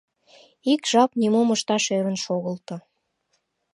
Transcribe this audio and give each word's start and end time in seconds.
Ик 0.71 0.81
жап 0.91 1.11
нимом 1.19 1.47
ышташ 1.55 1.85
ӧрын 1.97 2.17
шогылто. 2.25 2.75